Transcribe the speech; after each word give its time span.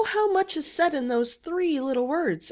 how 0.03 0.27
much 0.27 0.57
is 0.57 0.65
said 0.65 0.95
in 0.95 1.09
those 1.09 1.35
three 1.35 1.79
little 1.79 2.07
words 2.07 2.39